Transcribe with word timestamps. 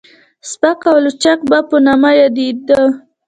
سپک 0.49 0.81
او 0.89 0.97
لچک 1.05 1.39
به 1.49 1.59
په 1.69 1.77
نامه 1.85 2.11
يادېده. 2.19 2.81